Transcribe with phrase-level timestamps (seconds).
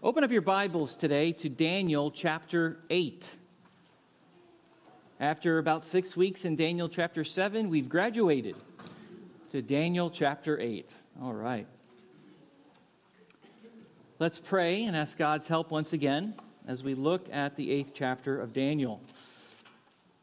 [0.00, 3.28] Open up your Bibles today to Daniel chapter 8.
[5.18, 8.54] After about six weeks in Daniel chapter 7, we've graduated
[9.50, 10.94] to Daniel chapter 8.
[11.20, 11.66] All right.
[14.20, 16.34] Let's pray and ask God's help once again
[16.68, 19.00] as we look at the eighth chapter of Daniel.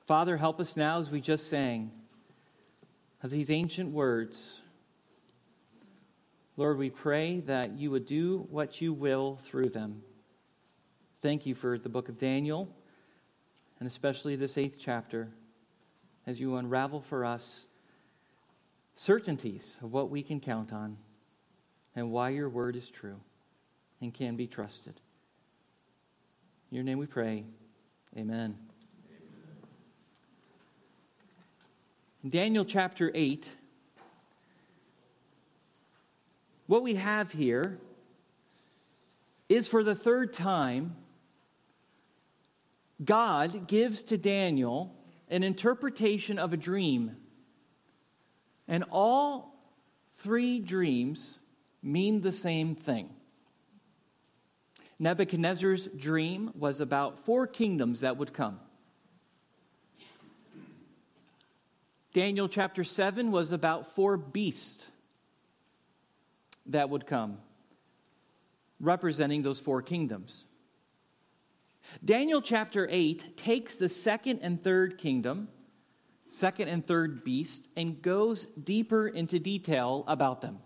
[0.08, 1.92] Father, help us now as we just sang
[3.22, 4.62] these ancient words
[6.58, 10.02] Lord, we pray that you would do what you will through them.
[11.22, 12.70] Thank you for the book of Daniel,
[13.80, 15.28] and especially this eighth chapter,
[16.26, 17.66] as you unravel for us
[18.96, 20.96] certainties of what we can count on
[21.94, 23.20] and why your word is true
[24.00, 25.02] and can be trusted.
[26.72, 27.44] In your name we pray.
[28.18, 28.58] Amen.
[32.24, 33.50] In Daniel chapter 8,
[36.68, 37.80] what we have here
[39.50, 40.96] is for the third time,
[43.04, 44.96] God gives to Daniel
[45.30, 47.16] an interpretation of a dream.
[48.68, 49.56] And all
[50.18, 51.40] three dreams
[51.84, 53.10] mean the same thing.
[54.98, 58.60] Nebuchadnezzar's dream was about four kingdoms that would come.
[62.14, 64.88] Daniel chapter 7 was about four beasts
[66.68, 67.38] that would come,
[68.80, 70.46] representing those four kingdoms.
[72.04, 75.48] Daniel chapter 8 takes the second and third kingdom,
[76.30, 80.60] second and third beast, and goes deeper into detail about them.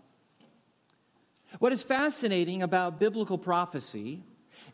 [1.58, 4.22] What is fascinating about biblical prophecy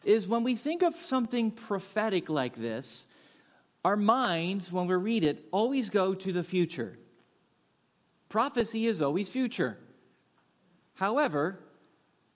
[0.05, 3.07] is when we think of something prophetic like this,
[3.85, 6.99] our minds, when we read it, always go to the future.
[8.29, 9.79] Prophecy is always future.
[10.97, 11.61] However,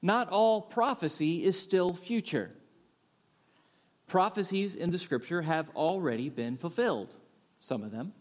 [0.02, 2.52] not all prophecy is still future.
[4.06, 7.16] Prophecies in the scripture have already been fulfilled,
[7.58, 8.12] some of them.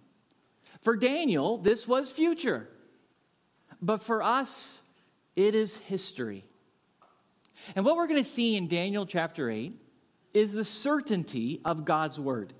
[0.82, 2.70] For Daniel, this was future.
[3.82, 4.80] But for us,
[5.36, 6.46] it is history.
[7.76, 9.74] And what we're going to see in Daniel chapter 8
[10.34, 12.54] is the certainty of God's word.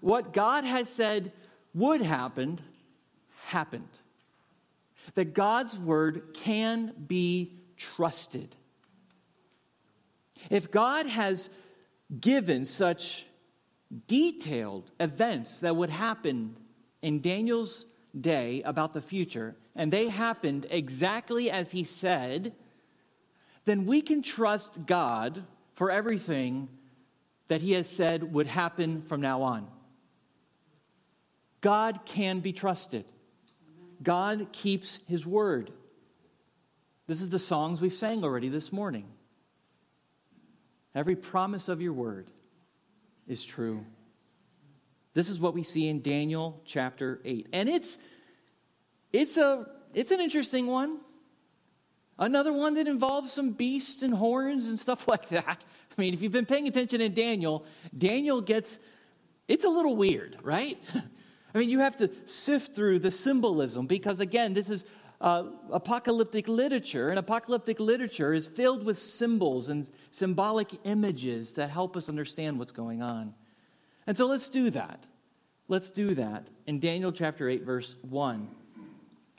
[0.00, 1.32] What God has said
[1.74, 2.58] would happen,
[3.44, 3.88] happened
[5.14, 8.54] that God's word can be trusted.
[10.48, 11.50] If God has
[12.18, 13.26] given such
[14.06, 16.56] detailed events that would happen
[17.02, 17.84] in Daniel's
[18.18, 22.54] day about the future, and they happened exactly as he said,
[23.64, 25.44] then we can trust God
[25.74, 26.68] for everything
[27.48, 29.66] that he has said would happen from now on.
[31.60, 33.04] God can be trusted.
[34.02, 35.70] God keeps his word.
[37.06, 39.06] This is the songs we've sang already this morning.
[40.94, 42.30] Every promise of your word
[43.28, 43.84] is true.
[45.12, 47.48] This is what we see in Daniel chapter 8.
[47.52, 47.98] And it's
[49.12, 50.98] it's a it's an interesting one.
[52.18, 55.64] Another one that involves some beasts and horns and stuff like that.
[55.96, 57.64] I mean, if you've been paying attention in Daniel,
[57.96, 58.78] Daniel gets
[59.48, 60.78] it's a little weird, right?
[61.54, 64.84] I mean, you have to sift through the symbolism because, again, this is
[65.20, 71.96] uh, apocalyptic literature, and apocalyptic literature is filled with symbols and symbolic images that help
[71.96, 73.34] us understand what's going on.
[74.06, 75.06] And so let's do that.
[75.68, 78.48] Let's do that in Daniel chapter 8, verse 1.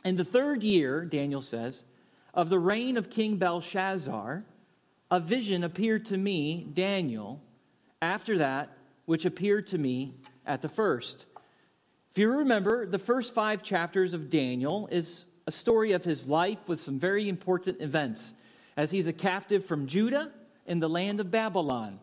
[0.06, 1.84] In the third year, Daniel says,
[2.34, 4.46] of the reign of King Belshazzar,
[5.10, 7.42] a vision appeared to me, Daniel,
[8.02, 11.26] after that which appeared to me at the first.
[12.12, 16.58] If you remember, the first five chapters of Daniel is a story of his life
[16.68, 18.34] with some very important events
[18.76, 20.30] as he's a captive from Judah
[20.66, 22.02] in the land of Babylon.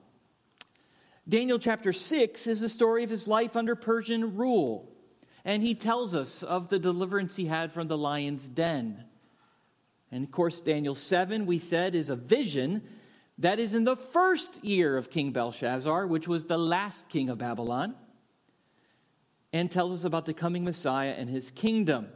[1.29, 4.91] Daniel chapter 6 is the story of his life under Persian rule,
[5.45, 9.05] and he tells us of the deliverance he had from the lion's den.
[10.11, 12.83] And of course, Daniel 7, we said, is a vision
[13.37, 17.37] that is in the first year of King Belshazzar, which was the last king of
[17.37, 17.95] Babylon
[19.59, 22.09] and tells us about the coming Messiah and his kingdom.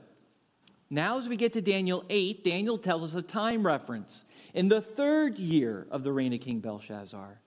[0.89, 4.25] Now, as we get to Daniel 8, Daniel tells us a time reference
[4.55, 7.41] in the third year of the reign of King Belshazzar.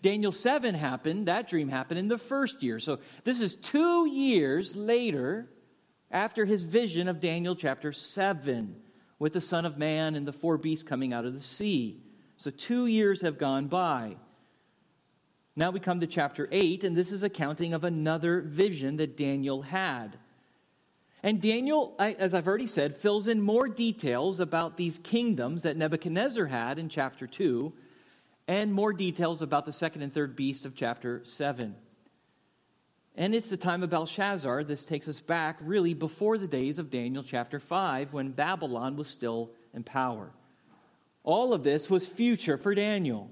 [0.00, 2.78] Daniel 7 happened, that dream happened in the first year.
[2.78, 5.50] So this is two years later
[6.10, 8.76] after his vision of Daniel chapter 7
[9.18, 12.00] with the Son of Man and the four beasts coming out of the sea.
[12.36, 14.16] So two years have gone by.
[15.54, 19.62] Now we come to chapter 8, and this is accounting of another vision that Daniel
[19.62, 20.16] had.
[21.22, 26.46] And Daniel, as I've already said, fills in more details about these kingdoms that Nebuchadnezzar
[26.46, 27.72] had in chapter 2.
[28.48, 31.74] and more details about the second and third beast of chapter 7.
[33.14, 34.64] And it's the time of Belshazzar.
[34.64, 39.08] This takes us back really before the days of Daniel chapter 5 when Babylon was
[39.08, 40.32] still in power.
[41.22, 43.30] All of this was future for Daniel.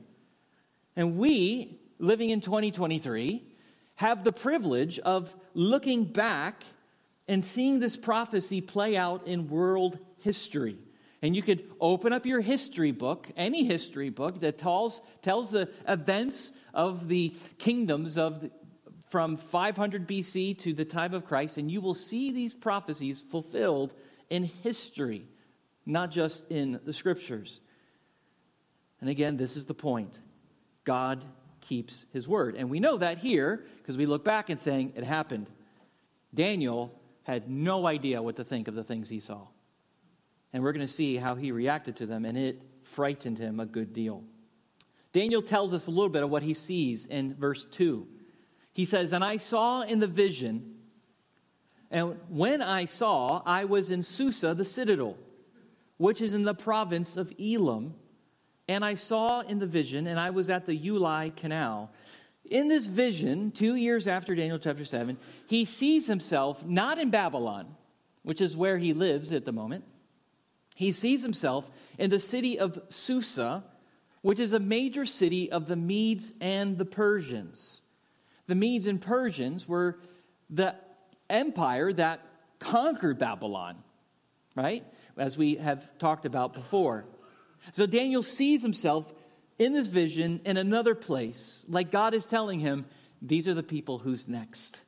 [0.96, 3.44] And we, living in 2023,
[3.96, 6.64] have the privilege of looking back
[7.28, 10.76] and seeing this prophecy play out in world history.
[11.22, 15.68] And you could open up your history book, any history book that tells, tells the
[15.86, 18.50] events of the kingdoms of the,
[19.10, 23.92] from 500 BC to the time of Christ, and you will see these prophecies fulfilled
[24.30, 25.26] in history,
[25.84, 27.60] not just in the scriptures.
[29.00, 30.18] And again, this is the point
[30.84, 31.24] God
[31.70, 32.56] keeps his word.
[32.56, 35.46] And we know that here because we look back and saying it happened.
[36.34, 39.46] Daniel had no idea what to think of the things he saw.
[40.52, 43.66] And we're going to see how he reacted to them, and it frightened him a
[43.66, 44.24] good deal.
[45.12, 48.04] Daniel tells us a little bit of what he sees in verse 2.
[48.72, 50.74] He says, And I saw in the vision,
[51.88, 55.16] and when I saw, I was in Susa, the citadel,
[55.98, 57.94] which is in the province of Elam.
[58.70, 61.90] And I saw in the vision, and I was at the Ulai Canal.
[62.44, 67.74] In this vision, two years after Daniel chapter 7, he sees himself not in Babylon,
[68.22, 69.84] which is where he lives at the moment
[70.80, 73.62] he sees himself in the city of Susa,
[74.22, 77.82] which is a major city of the Medes and the Persians.
[78.46, 79.98] The Medes and Persians were
[80.48, 80.74] the
[81.28, 82.24] empire that
[82.60, 83.76] conquered Babylon,
[84.56, 84.82] right?
[85.18, 87.04] As we have talked about before.
[87.72, 89.12] So Daniel sees himself
[89.58, 92.86] in this vision in another place, like God is telling him,
[93.20, 94.80] these are the people who's next.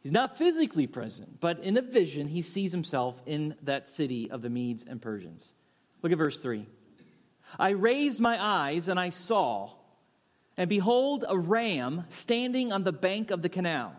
[0.00, 4.42] He's not physically present, but in a vision, he sees himself in that city of
[4.42, 5.52] the Medes and Persians.
[6.02, 6.66] Look at verse 3.
[7.58, 9.72] I raised my eyes and I saw,
[10.56, 13.94] and behold, a ram standing on the bank of the canal.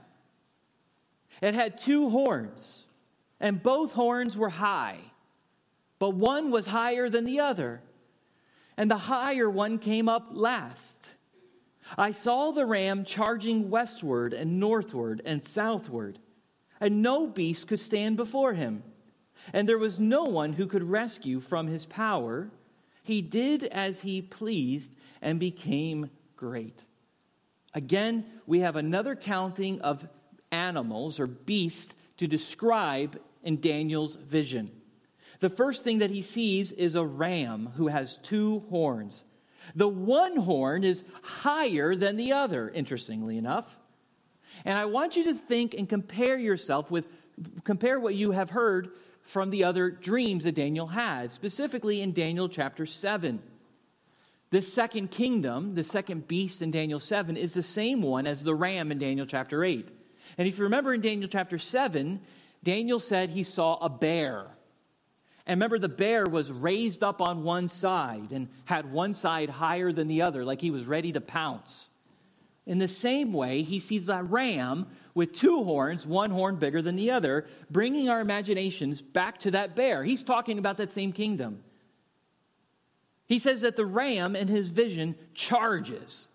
[1.42, 2.86] It had two horns,
[3.40, 5.00] and both horns were high,
[6.00, 7.82] but one was higher than the other,
[8.78, 10.96] and the higher one came up last.
[11.98, 16.20] I saw the ram charging westward and northward and southward,
[16.80, 18.84] and no beast could stand before him.
[19.54, 22.50] And there was no one who could rescue from his power.
[23.04, 26.84] He did as he pleased and became great.
[27.74, 30.08] Again, we have another counting of
[30.52, 34.72] animals or beasts to describe in Daniel's vision.
[35.40, 39.24] The first thing that he sees is a ram who has two horns.
[39.76, 43.78] The one horn is higher than the other, interestingly enough.
[44.66, 47.06] And I want you to think and compare yourself with,
[47.64, 48.90] compare what you have heard
[49.24, 53.42] from the other dreams that Daniel had, specifically in Daniel chapter 7.
[54.50, 58.56] The second kingdom, the second beast in Daniel 7, is the same one as the
[58.56, 59.90] ram in Daniel chapter 8.
[60.38, 62.22] And if you remember in Daniel chapter 7,
[62.64, 64.48] Daniel said he saw a bear.
[65.48, 69.94] And remember, the bear was raised up on one side and had one side higher
[69.94, 71.90] than the other, like he was ready to pounce.
[72.66, 76.98] In the same way, he sees that ram with two horns, one horn bigger than
[76.98, 80.04] the other, bringing our imaginations back to that bear.
[80.04, 81.64] He's talking about that same kingdom.
[83.26, 86.28] He says that the ram in his vision charges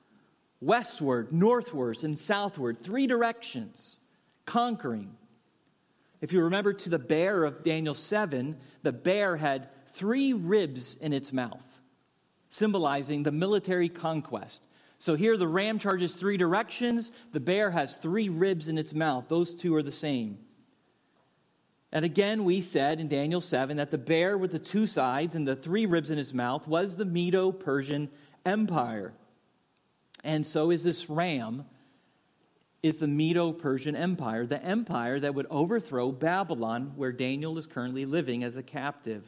[0.63, 3.97] westward, northwards, and southward, three directions,
[4.47, 5.17] conquering.
[6.23, 11.13] If you remember to the bear of Daniel 7, the bear had three ribs in
[11.13, 11.81] its mouth,
[12.49, 14.63] symbolizing the military conquest.
[14.99, 19.25] So here the ram charges three directions, the bear has three ribs in its mouth.
[19.29, 20.39] Those two are the same.
[21.91, 25.47] And again, we said in Daniel 7 that the bear with the two sides and
[25.47, 28.09] the three ribs in his mouth was the Medo Persian
[28.47, 29.13] Empire.
[30.23, 31.65] And so is this ram
[32.83, 38.05] is the Medo Persian Empire, the empire that would overthrow Babylon, where Daniel is currently
[38.07, 39.25] living as a captive.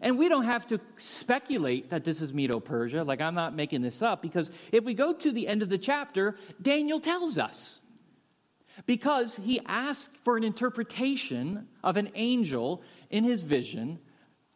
[0.00, 3.82] And we don't have to speculate that this is Medo Persia, like I'm not making
[3.82, 7.80] this up, because if we go to the end of the chapter, Daniel tells us.
[8.86, 14.00] Because he asked for an interpretation of an angel in his vision.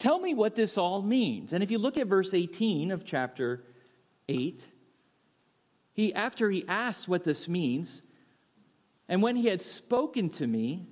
[0.00, 1.52] Tell me what this all means.
[1.52, 3.62] And if you look at verse 18 of chapter
[4.28, 4.66] 8,
[5.98, 8.02] he, after he asked what this means,
[9.08, 10.86] and when he had spoken to me,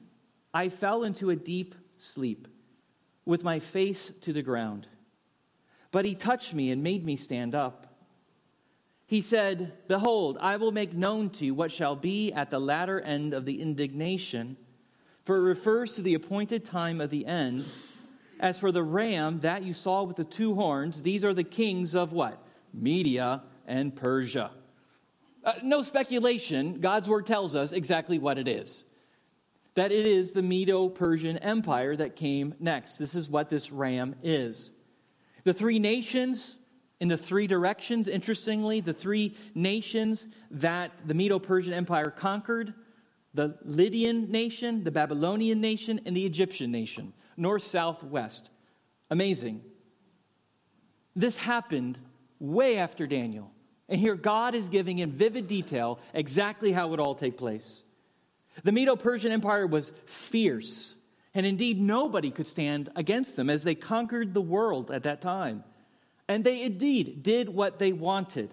[0.52, 2.48] I fell into a deep sleep
[3.24, 4.88] with my face to the ground.
[5.92, 7.86] But he touched me and made me stand up.
[9.06, 13.00] He said, Behold, I will make known to you what shall be at the latter
[13.00, 14.56] end of the indignation,
[15.22, 17.64] for it refers to the appointed time of the end.
[18.40, 21.94] As for the ram that you saw with the two horns, these are the kings
[21.94, 22.44] of what?
[22.74, 24.50] Media and Persia.
[25.46, 28.84] Uh, no speculation, God's word tells us exactly what it is.
[29.74, 32.96] That it is the Medo Persian Empire that came next.
[32.96, 34.72] This is what this ram is.
[35.44, 36.56] The three nations
[36.98, 42.74] in the three directions, interestingly, the three nations that the Medo Persian Empire conquered
[43.32, 48.50] the Lydian nation, the Babylonian nation, and the Egyptian nation, north, south, west.
[49.10, 49.62] Amazing.
[51.14, 51.98] This happened
[52.40, 53.52] way after Daniel.
[53.88, 57.82] And here God is giving in vivid detail exactly how it would all take place.
[58.64, 60.96] The Medo Persian Empire was fierce,
[61.34, 65.62] and indeed nobody could stand against them as they conquered the world at that time.
[66.28, 68.50] And they indeed did what they wanted.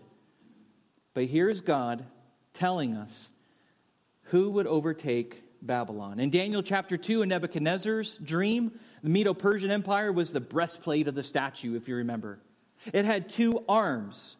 [1.13, 2.05] But here's God
[2.53, 3.29] telling us
[4.23, 6.19] who would overtake Babylon.
[6.19, 11.15] In Daniel chapter 2, in Nebuchadnezzar's dream, the Medo Persian Empire was the breastplate of
[11.15, 12.39] the statue, if you remember.
[12.91, 14.35] It had two arms.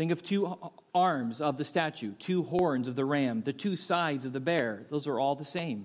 [0.00, 0.56] Think of two
[0.94, 4.86] arms of the statue, two horns of the ram, the two sides of the bear.
[4.88, 5.84] Those are all the same.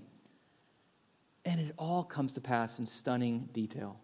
[1.43, 4.00] And it all comes to pass in stunning detail.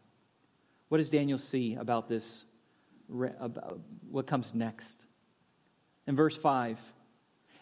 [0.90, 2.44] What does Daniel see about this?
[3.40, 4.98] About what comes next?
[6.08, 6.78] In verse 5,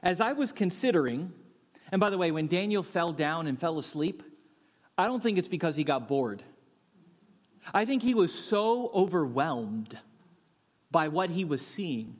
[0.01, 1.32] as I was considering,
[1.91, 4.24] and by the way, when Daniel fell down and fell asleep,
[4.98, 6.41] I don't think it's because he got bored.
[7.75, 9.96] I think he was so overwhelmed
[10.89, 12.15] by what he was seeing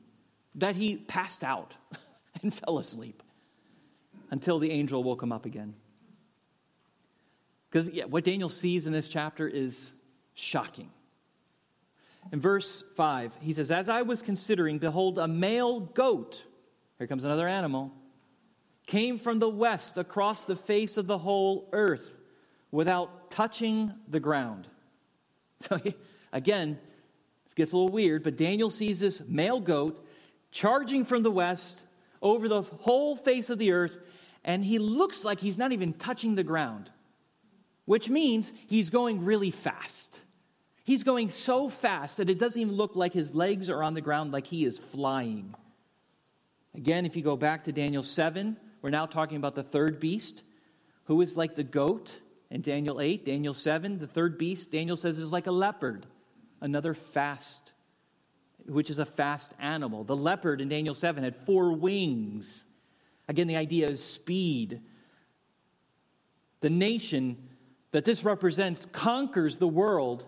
[0.56, 1.76] that he passed out
[2.42, 3.24] and fell asleep
[4.32, 5.74] until the angel woke him up again.
[7.70, 9.92] Because yeah, what Daniel sees in this chapter is
[10.34, 10.90] shocking.
[12.32, 16.44] In verse 5, he says, As I was considering, behold, a male goat,
[16.98, 17.92] here comes another animal,
[18.88, 22.10] came from the west across the face of the whole earth
[22.72, 24.68] without touching the ground.
[25.62, 25.78] So,
[26.32, 26.80] again,
[27.46, 30.08] it gets a little weird, but Daniel sees this male goat
[30.52, 31.82] charging from the west
[32.22, 33.98] over the whole face of the earth,
[34.44, 36.90] and he looks like he's not even touching the ground,
[37.86, 40.20] which means he's going really fast.
[40.84, 44.02] He's going so fast that it doesn't even look like his legs are on the
[44.02, 45.54] ground, like he is flying.
[46.76, 50.44] Again, if you go back to Daniel 7, we're now talking about the third beast,
[51.06, 52.16] who is like the goat
[52.50, 53.26] in Daniel 8.
[53.26, 56.06] Daniel 7, the third beast, Daniel says, is like a leopard,
[56.62, 57.74] another fast,
[58.70, 60.04] which is a fast animal.
[60.04, 62.64] The leopard in Daniel 7 had four wings.
[63.28, 64.82] Again, the idea is speed.
[66.62, 67.50] The nation
[67.92, 70.26] that this represents conquers the world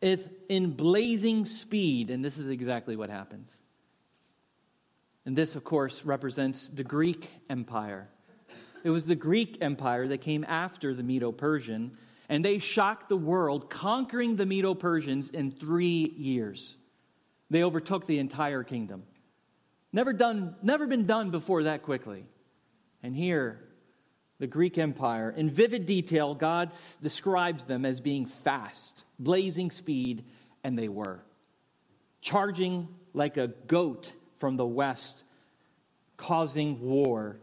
[0.00, 3.56] is in blazing speed, and this is exactly what happens.
[5.24, 8.08] And this, of course, represents the Greek Empire.
[8.84, 11.96] It was the Greek Empire that came after the Medo Persian,
[12.28, 16.76] and they shocked the world, conquering the Medo Persians in three years.
[17.50, 19.04] They overtook the entire kingdom.
[19.92, 22.26] Never done, never been done before that quickly.
[23.02, 23.60] And here,
[24.38, 25.30] the Greek Empire.
[25.30, 26.72] In vivid detail, God
[27.02, 30.24] describes them as being fast, blazing speed,
[30.62, 31.22] and they were.
[32.20, 35.22] Charging like a goat from the west,
[36.16, 37.38] causing war.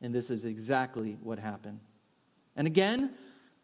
[0.00, 1.80] And this is exactly what happened.
[2.54, 3.10] And again,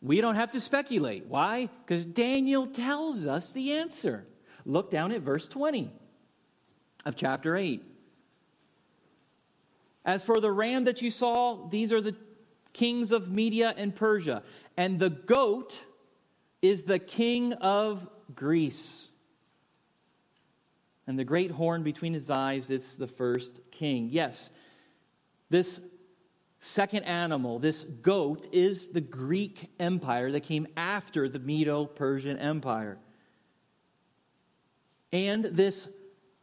[0.02, 1.26] we don't have to speculate.
[1.26, 1.68] Why?
[1.84, 4.26] Because Daniel tells us the answer.
[4.66, 5.90] Look down at verse 20
[7.04, 7.84] of chapter 8.
[10.04, 12.16] As for the ram that you saw, these are the
[12.72, 14.42] kings of Media and Persia.
[14.76, 15.82] And the goat
[16.60, 19.08] is the king of Greece.
[21.06, 24.08] And the great horn between his eyes is the first king.
[24.10, 24.50] Yes,
[25.48, 25.78] this
[26.58, 32.98] second animal, this goat, is the Greek empire that came after the Medo Persian Empire.
[35.12, 35.88] And this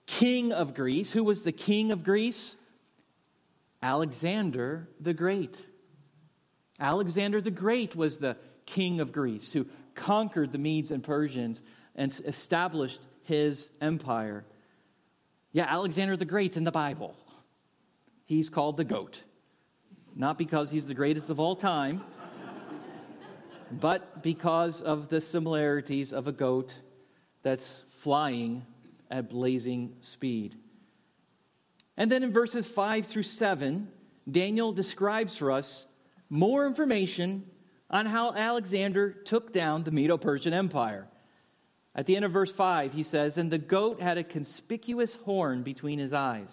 [0.05, 2.57] king of Greece, who was the king of Greece?
[3.81, 5.57] Alexander the Great.
[6.79, 11.61] Alexander the Great was the king of Greece who conquered the Medes and Persians
[11.95, 14.45] and established his empire.
[15.51, 17.15] Yeah, Alexander the Great's in the Bible.
[18.25, 19.21] He's called the goat.
[20.15, 22.03] Not because he's the greatest of all time,
[23.71, 26.73] but because of the similarities of a goat
[27.41, 28.65] that's flying
[29.09, 30.57] at blazing speed.
[31.95, 33.87] And then in verses 5 through 7,
[34.29, 35.85] Daniel describes for us
[36.29, 37.45] more information
[37.89, 41.07] on how Alexander took down the Medo Persian Empire.
[41.95, 45.63] At the end of verse 5, he says, And the goat had a conspicuous horn
[45.63, 46.49] between his eyes.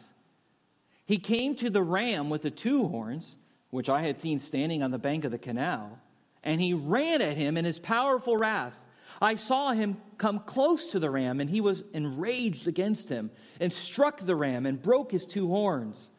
[1.04, 3.34] He came to the ram with the two horns,
[3.70, 5.98] which I had seen standing on the bank of the canal,
[6.44, 8.78] and he ran at him in his powerful wrath.
[9.20, 13.72] I saw him come close to the ram, and he was enraged against him, and
[13.72, 16.10] struck the ram, and broke his two horns.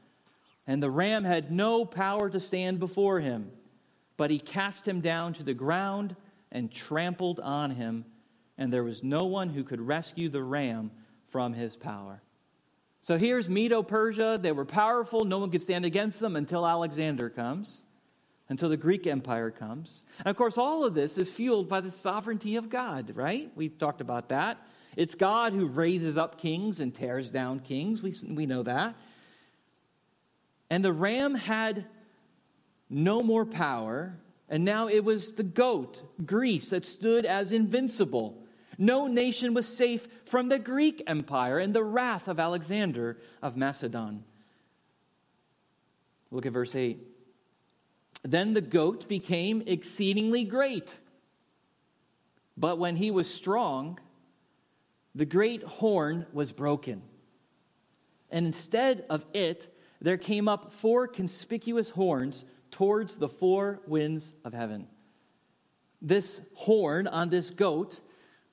[0.68, 3.52] And the ram had no power to stand before him,
[4.18, 6.16] but he cast him down to the ground
[6.52, 8.06] and trampled on him,
[8.58, 10.92] and there was no one who could rescue the ram
[11.30, 12.22] from his power.
[13.02, 14.38] So here's Medo Persia.
[14.40, 17.82] They were powerful, no one could stand against them until Alexander comes
[18.52, 20.04] until the Greek Empire comes.
[20.20, 23.50] And of course, all of this is fueled by the sovereignty of God, right?
[23.56, 24.58] We've talked about that.
[24.98, 28.04] It's God who raises up kings and tears down kings.
[28.04, 28.96] We, we know that.
[30.70, 31.86] And the ram had
[32.90, 34.18] no more power,
[34.50, 38.44] and now it was the goat, Greece, that stood as invincible.
[38.78, 44.26] No nation was safe from the Greek Empire and the wrath of Alexander of Macedon.
[46.32, 47.11] Look at verse 8.
[48.24, 51.00] Then the goat became exceedingly great.
[52.56, 54.00] But when he was strong,
[55.16, 57.02] the great horn was broken.
[58.30, 64.54] And instead of it, there came up four conspicuous horns towards the four winds of
[64.54, 64.88] heaven.
[66.02, 68.00] This horn on this goat,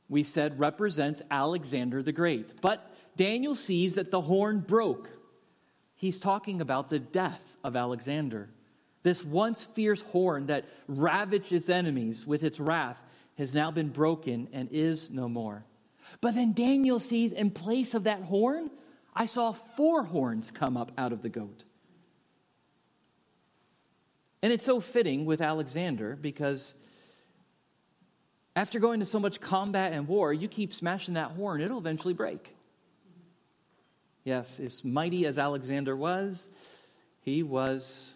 [0.08, 2.60] we said, represents Alexander the Great.
[2.60, 5.10] But Daniel sees that the horn broke.
[5.94, 8.50] He's talking about the death of Alexander.
[9.02, 13.00] This once fierce horn that ravaged its enemies with its wrath
[13.36, 15.64] has now been broken and is no more.
[16.20, 18.70] But then Daniel sees in place of that horn,
[19.14, 21.64] I saw four horns come up out of the goat.
[24.42, 26.74] And it's so fitting with Alexander because
[28.54, 32.14] after going to so much combat and war, you keep smashing that horn, it'll eventually
[32.14, 32.56] break.
[34.24, 36.48] Yes, as mighty as Alexander was,
[37.20, 38.12] he was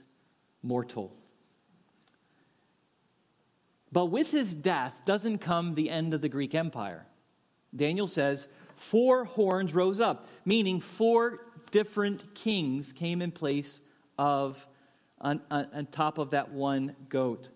[0.62, 1.12] mortal.
[3.90, 7.06] But with his death doesn't come the end of the Greek Empire.
[7.74, 11.40] Daniel says, four horns rose up, meaning four
[11.70, 13.80] different kings came in place
[14.18, 14.66] of,
[15.20, 17.48] on, on, on top of that one goat.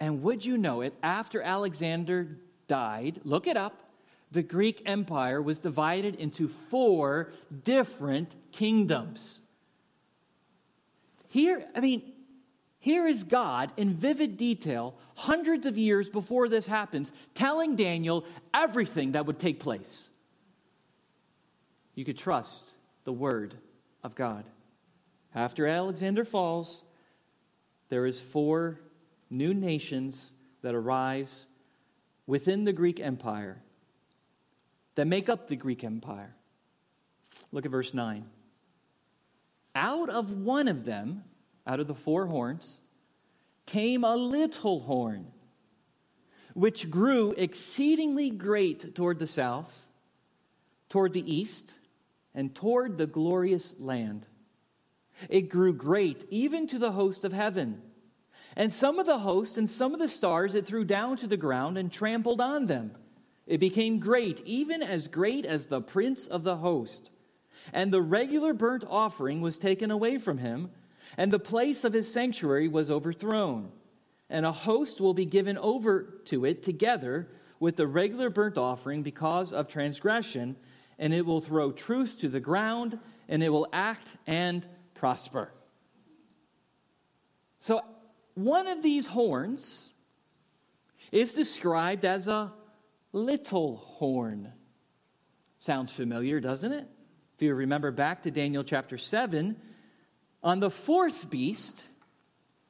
[0.00, 3.78] And would you know it, after Alexander died, look it up,
[4.30, 7.32] the Greek Empire was divided into four
[7.64, 9.40] different kingdoms.
[11.28, 12.02] Here, I mean,
[12.82, 19.12] here is God in vivid detail, hundreds of years before this happens, telling Daniel everything
[19.12, 20.10] that would take place.
[21.94, 22.72] You could trust
[23.04, 23.54] the word
[24.02, 24.42] of God.
[25.32, 26.82] After Alexander falls,
[27.88, 28.80] there is four
[29.30, 31.46] new nations that arise
[32.26, 33.62] within the Greek Empire
[34.96, 36.34] that make up the Greek Empire.
[37.52, 38.26] Look at verse 9.
[39.76, 41.22] Out of one of them,
[41.66, 42.78] out of the four horns
[43.66, 45.26] came a little horn,
[46.54, 49.86] which grew exceedingly great toward the south,
[50.88, 51.72] toward the east,
[52.34, 54.26] and toward the glorious land.
[55.28, 57.80] It grew great even to the host of heaven.
[58.56, 61.36] And some of the host and some of the stars it threw down to the
[61.36, 62.92] ground and trampled on them.
[63.46, 67.10] It became great, even as great as the prince of the host.
[67.72, 70.70] And the regular burnt offering was taken away from him
[71.16, 73.70] and the place of his sanctuary was overthrown.
[74.30, 77.28] And a host will be given over to it together
[77.60, 80.56] with the regular burnt offering because of transgression,
[80.98, 82.98] and it will throw truth to the ground,
[83.28, 85.52] and it will act and prosper.
[87.58, 87.82] So,
[88.34, 89.90] one of these horns
[91.12, 92.52] is described as a
[93.12, 94.52] little horn.
[95.58, 96.88] Sounds familiar, doesn't it?
[97.36, 99.56] If you remember back to Daniel chapter 7,
[100.42, 101.84] on the fourth beast,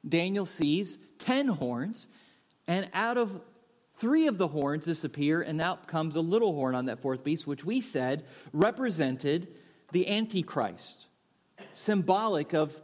[0.07, 2.07] Daniel sees ten horns,
[2.67, 3.41] and out of
[3.95, 7.47] three of the horns disappear, and out comes a little horn on that fourth beast,
[7.47, 9.47] which we said represented
[9.91, 11.07] the Antichrist,
[11.73, 12.81] symbolic of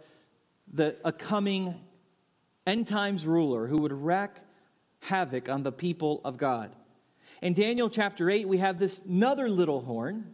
[0.71, 1.75] the, a coming
[2.67, 4.29] end times ruler who would wreak
[5.01, 6.75] havoc on the people of God.
[7.41, 10.25] In Daniel chapter 8, we have this another little horn,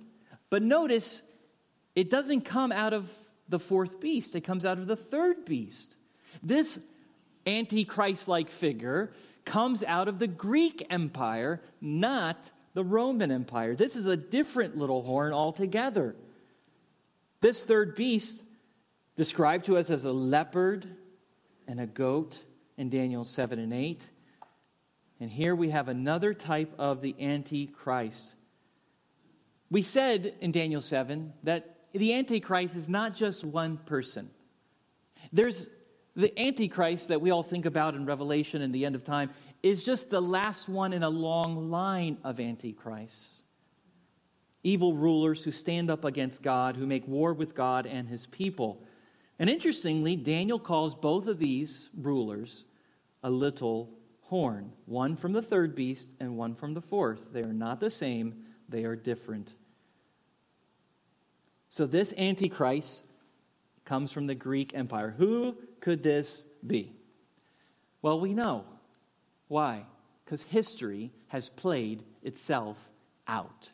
[0.50, 1.22] but notice
[1.96, 3.10] it doesn't come out of
[3.50, 5.96] the fourth beast, it comes out of the third beast.
[6.42, 6.80] This
[7.46, 9.14] antichrist like figure
[9.46, 13.76] comes out of the Greek Empire, not the Roman Empire.
[13.76, 16.16] This is a different little horn altogether.
[17.42, 18.42] This third beast,
[19.16, 20.86] described to us as a leopard
[21.68, 22.42] and a goat
[22.78, 24.10] in Daniel 7 and 8.
[25.20, 28.36] And here we have another type of the Antichrist.
[29.70, 34.30] We said in Daniel 7 that the Antichrist is not just one person.
[35.32, 35.68] There's
[36.16, 39.32] the Antichrist that we all think about in Revelation and the end of time
[39.64, 43.42] is just the last one in a long line of antichrists.
[44.64, 48.84] Evil rulers who stand up against God, who make war with God and his people.
[49.40, 52.66] And interestingly, Daniel calls both of these rulers
[53.24, 53.90] a little
[54.22, 57.32] horn, one from the third beast and one from the fourth.
[57.32, 59.56] They are not the same, they are different.
[61.70, 63.04] So, this Antichrist
[63.86, 65.14] comes from the Greek Empire.
[65.18, 66.96] Who could this be?
[68.02, 68.66] Well, we know.
[69.48, 69.86] Why?
[70.24, 72.78] Because history has played itself
[73.28, 73.70] out.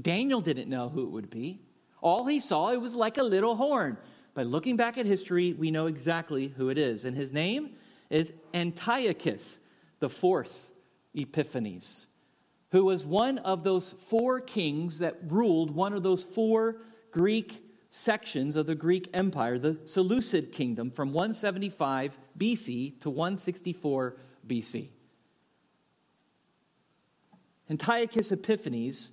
[0.00, 1.60] Daniel didn't know who it would be.
[2.00, 3.98] All he saw, it was like a little horn.
[4.34, 7.04] But looking back at history, we know exactly who it is.
[7.04, 7.70] And his name
[8.08, 9.58] is Antiochus,
[9.98, 10.70] the fourth
[11.14, 12.06] Epiphanes,
[12.70, 16.76] who was one of those four kings that ruled one of those four
[17.10, 24.88] Greek sections of the Greek Empire, the Seleucid kingdom, from 175 BC to 164 BC.
[27.68, 29.12] Antiochus Epiphanes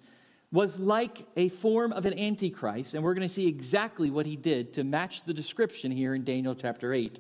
[0.52, 4.36] was like a form of an antichrist, and we're going to see exactly what he
[4.36, 7.20] did to match the description here in Daniel chapter 8.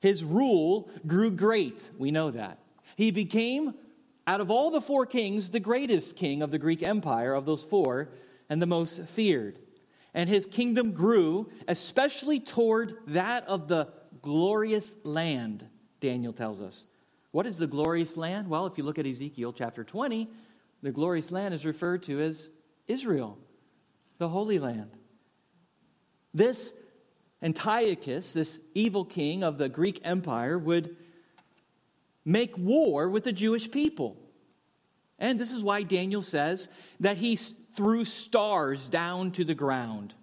[0.00, 2.58] His rule grew great, we know that.
[2.96, 3.74] He became,
[4.26, 7.64] out of all the four kings, the greatest king of the Greek Empire, of those
[7.64, 8.08] four,
[8.48, 9.58] and the most feared.
[10.16, 13.88] And his kingdom grew, especially toward that of the
[14.22, 15.68] glorious land,
[16.00, 16.86] Daniel tells us.
[17.32, 18.48] What is the glorious land?
[18.48, 20.26] Well, if you look at Ezekiel chapter 20,
[20.82, 22.48] the glorious land is referred to as
[22.88, 23.36] Israel,
[24.16, 24.90] the Holy Land.
[26.32, 26.72] This
[27.42, 30.96] Antiochus, this evil king of the Greek Empire, would
[32.24, 34.16] make war with the Jewish people.
[35.18, 36.68] And this is why Daniel says
[37.00, 37.38] that he
[37.76, 40.14] threw stars down to the ground.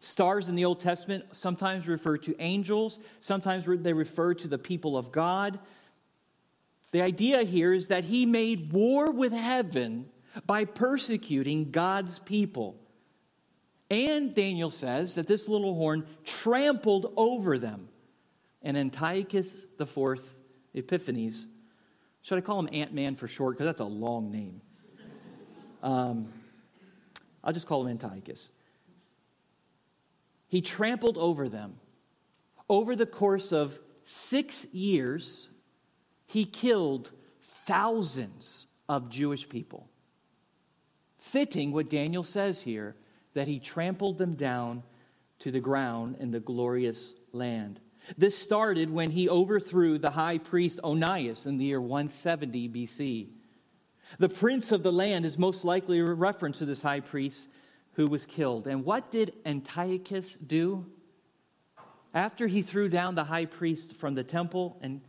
[0.00, 4.96] Stars in the Old Testament sometimes refer to angels, sometimes they refer to the people
[4.96, 5.58] of God.
[6.92, 10.06] The idea here is that he made war with heaven
[10.46, 12.76] by persecuting God's people.
[13.90, 17.88] And Daniel says that this little horn trampled over them.
[18.62, 20.20] And Antiochus IV
[20.74, 21.46] Epiphanes,
[22.22, 23.56] should I call him Ant Man for short?
[23.56, 24.60] Because that's a long name.
[25.82, 26.28] Um,
[27.48, 28.50] I'll just call him Antiochus.
[30.48, 31.76] He trampled over them.
[32.68, 35.48] Over the course of six years,
[36.26, 37.10] he killed
[37.64, 39.88] thousands of Jewish people.
[41.16, 42.94] Fitting what Daniel says here
[43.32, 44.82] that he trampled them down
[45.38, 47.80] to the ground in the glorious land.
[48.18, 53.28] This started when he overthrew the high priest Onias in the year 170 BC.
[54.18, 57.48] The prince of the land is most likely a reference to this high priest
[57.92, 58.66] who was killed.
[58.66, 60.86] And what did Antiochus do?
[62.14, 65.02] After he threw down the high priest from the temple and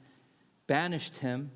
[0.68, 1.52] banished him,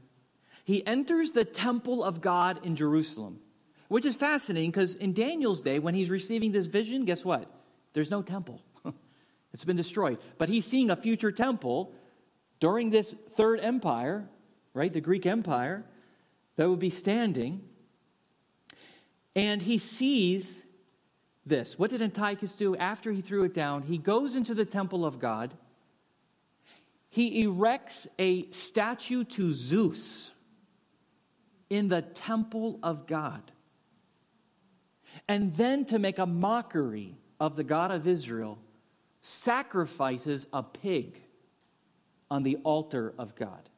[0.63, 3.39] he enters the temple of God in Jerusalem,
[3.89, 7.51] which is fascinating because in Daniel's day, when he's receiving this vision, guess what?
[7.91, 8.61] There's no temple,
[9.53, 10.19] it's been destroyed.
[10.37, 11.93] But he's seeing a future temple
[12.59, 14.29] during this third empire,
[14.73, 14.93] right?
[14.93, 15.83] The Greek Empire
[16.55, 17.61] that would be standing.
[19.35, 20.61] And he sees
[21.45, 21.77] this.
[21.77, 23.83] What did Antiochus do after he threw it down?
[23.83, 25.53] He goes into the temple of God
[27.13, 30.31] he erects a statue to Zeus
[31.69, 33.51] in the temple of God.
[35.27, 38.57] And then, to make a mockery of the God of Israel,
[39.21, 41.21] sacrifices a pig
[42.31, 43.69] on the altar of God.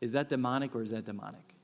[0.00, 1.54] Is that demonic or is that demonic?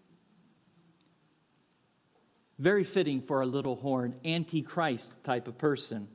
[2.58, 6.08] Very fitting for a little horn, antichrist type of person.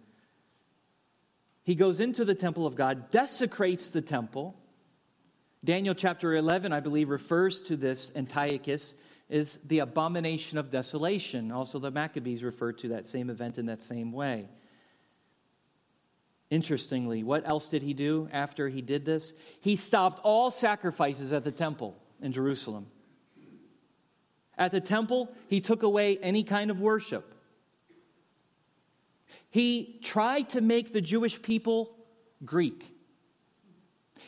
[1.64, 4.56] He goes into the temple of God, desecrates the temple.
[5.64, 8.96] Daniel chapter 11, I believe, refers to this Antiochus
[9.30, 11.52] is the abomination of desolation.
[11.52, 14.50] Also, the Maccabees refer to that same event in that same way.
[16.50, 19.32] Interestingly, what else did he do after he did this?
[19.62, 22.88] He stopped all sacrifices at the temple in Jerusalem.
[24.58, 27.34] At the temple, he took away any kind of worship.
[29.50, 31.96] He tried to make the Jewish people
[32.46, 32.86] Greek.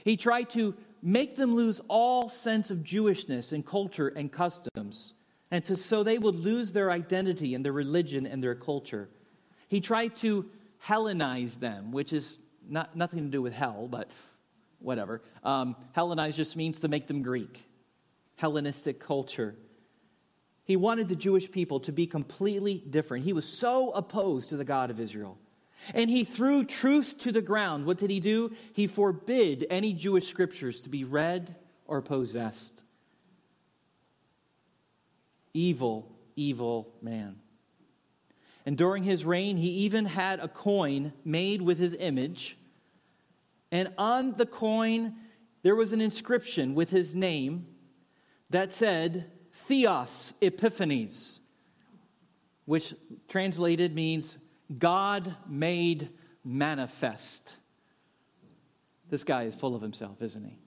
[0.04, 5.14] He tried to make them lose all sense of Jewishness and culture and customs,
[5.52, 9.10] and to, so they would lose their identity and their religion and their culture.
[9.68, 10.50] He tried to
[10.86, 14.10] Hellenize them, which is not, nothing to do with hell, but
[14.80, 15.22] whatever.
[15.44, 17.64] Um, Hellenize just means to make them Greek,
[18.44, 19.56] Hellenistic culture.
[20.66, 23.24] He wanted the Jewish people to be completely different.
[23.24, 25.38] He was so opposed to the God of Israel.
[25.94, 27.86] And he threw truth to the ground.
[27.86, 28.52] What did he do?
[28.74, 31.56] He forbid any Jewish scriptures to be read
[31.88, 32.82] or possessed.
[35.54, 37.38] Evil, evil man.
[38.66, 42.58] And during his reign, he even had a coin made with his image.
[43.72, 45.16] And on the coin,
[45.62, 47.68] there was an inscription with his name
[48.54, 51.40] that said, Theos Epiphanes,
[52.66, 52.94] which
[53.28, 54.38] translated means
[54.78, 56.10] God made
[56.44, 57.56] manifest.
[59.10, 60.58] This guy is full of himself, isn't he?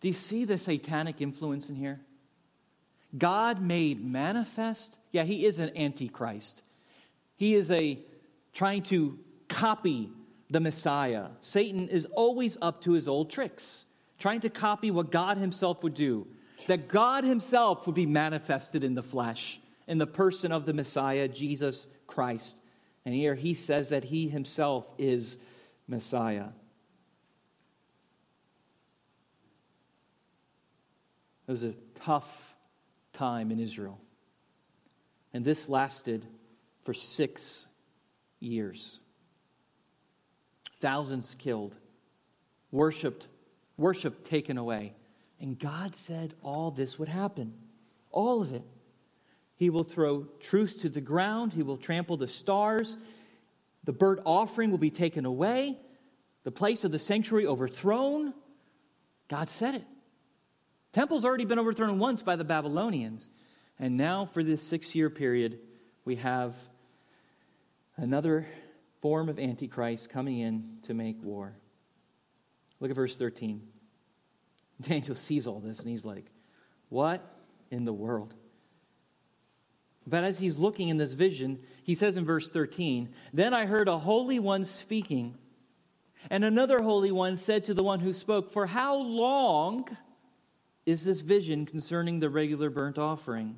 [0.00, 2.00] Do you see the satanic influence in here?
[3.16, 4.96] God made manifest.
[5.12, 6.62] Yeah, he is an antichrist.
[7.36, 7.98] He is a
[8.52, 9.18] trying to
[9.48, 10.10] copy
[10.48, 11.26] the Messiah.
[11.40, 13.84] Satan is always up to his old tricks,
[14.20, 16.28] trying to copy what God himself would do.
[16.68, 21.26] That God himself would be manifested in the flesh, in the person of the Messiah,
[21.26, 22.54] Jesus Christ.
[23.04, 25.38] And here he says that he himself is
[25.88, 26.48] Messiah.
[31.48, 32.54] It was a tough
[33.12, 33.98] time in Israel.
[35.32, 36.24] And this lasted
[36.82, 37.66] for six
[38.38, 39.00] years.
[40.80, 41.74] Thousands killed,
[42.70, 43.26] worshiped,
[43.80, 44.94] worship taken away.
[45.40, 47.54] And God said all this would happen.
[48.10, 48.64] All of it.
[49.56, 52.96] He will throw truth to the ground, He will trample the stars.
[53.84, 55.78] The burnt offering will be taken away,
[56.44, 58.34] the place of the sanctuary overthrown.
[59.28, 59.84] God said it.
[60.92, 63.28] Temple's already been overthrown once by the Babylonians.
[63.78, 65.58] And now, for this six year period,
[66.04, 66.54] we have
[67.96, 68.46] another
[69.00, 71.54] form of Antichrist coming in to make war.
[72.80, 73.62] Look at verse 13.
[74.88, 76.26] Daniel sees all this and he's like,
[76.88, 77.22] What
[77.70, 78.34] in the world?
[80.06, 83.88] But as he's looking in this vision, he says in verse 13, Then I heard
[83.88, 85.36] a holy one speaking,
[86.30, 89.86] and another holy one said to the one who spoke, For how long?
[90.86, 93.56] is this vision concerning the regular burnt offering,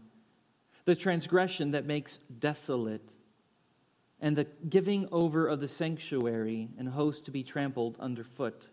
[0.85, 3.15] the transgression that makes desolate,
[4.21, 8.69] and the giving over of the sanctuary and host to be trampled underfoot.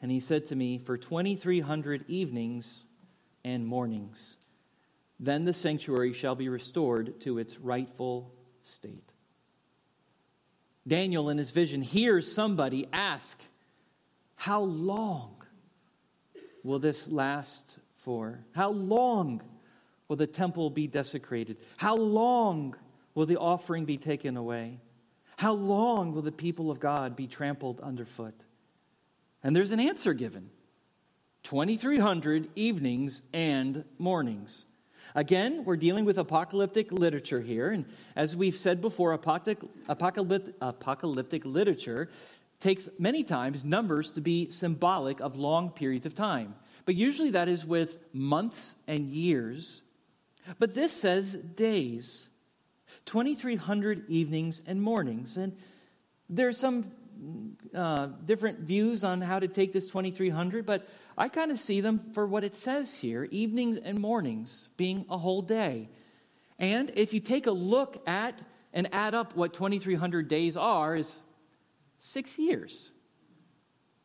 [0.00, 2.84] And he said to me, For 2,300 evenings
[3.44, 4.36] and mornings,
[5.18, 8.32] then the sanctuary shall be restored to its rightful
[8.62, 9.12] state.
[10.86, 13.38] Daniel, in his vision, hears somebody ask,
[14.36, 15.38] How long?
[16.62, 18.40] will this last for?
[18.52, 19.42] How long
[20.06, 21.56] will the temple be desecrated?
[21.76, 22.76] How long
[23.14, 24.78] will the offering be taken away?
[25.36, 28.34] How long will the people of God be trampled underfoot?
[29.42, 30.50] And there's an answer given
[31.44, 34.66] 2,300 evenings and mornings.
[35.14, 37.70] Again, we're dealing with apocalyptic literature here.
[37.70, 39.68] And as we've said before, apocalyptic,
[40.60, 42.10] apocalyptic literature
[42.60, 46.54] takes many times numbers to be symbolic of long periods of time.
[46.84, 49.82] But usually that is with months and years.
[50.58, 52.28] But this says days
[53.06, 55.36] 2,300 evenings and mornings.
[55.36, 55.56] And
[56.28, 56.90] there's some
[57.74, 62.10] uh, different views on how to take this 2,300, but I kind of see them
[62.12, 65.88] for what it says here evenings and mornings being a whole day.
[66.58, 68.40] And if you take a look at
[68.72, 71.16] and add up what 2,300 days are, is
[72.00, 72.92] Six years.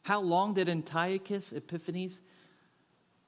[0.01, 2.21] How long did Antiochus Epiphanes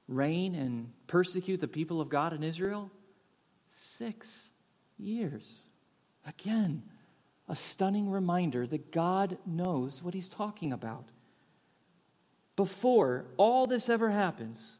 [0.08, 2.90] reign and persecute the people of God in Israel?
[3.70, 4.50] Six
[4.98, 5.62] years.
[6.26, 6.82] Again,
[7.48, 11.04] a stunning reminder that God knows what he's talking about.
[12.56, 14.78] Before all this ever happens,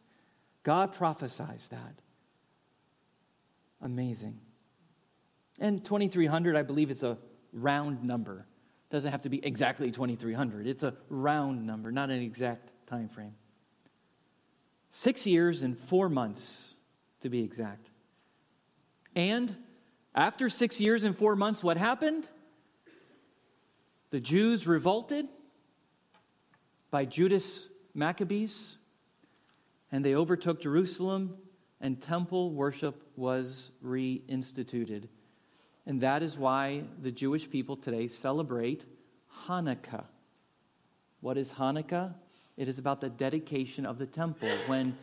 [0.62, 2.00] God prophesies that.
[3.80, 4.40] Amazing.
[5.60, 7.18] And 2300, I believe, is a
[7.52, 8.46] round number
[8.90, 13.34] doesn't have to be exactly 2300 it's a round number not an exact time frame
[14.90, 16.74] six years and four months
[17.20, 17.90] to be exact
[19.14, 19.54] and
[20.14, 22.28] after six years and four months what happened
[24.10, 25.26] the jews revolted
[26.90, 28.78] by judas maccabees
[29.92, 31.36] and they overtook jerusalem
[31.80, 35.08] and temple worship was reinstituted
[35.86, 38.84] and that is why the Jewish people today celebrate
[39.46, 40.04] Hanukkah.
[41.20, 42.14] What is Hanukkah?
[42.56, 44.50] It is about the dedication of the temple.
[44.66, 44.96] When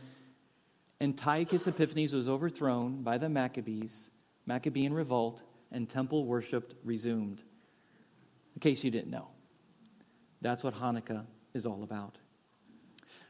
[0.99, 4.09] Antiochus Epiphanes was overthrown by the Maccabees,
[4.45, 7.41] Maccabean revolt, and temple worship resumed.
[8.55, 9.27] In case you didn't know,
[10.41, 12.17] that's what Hanukkah is all about.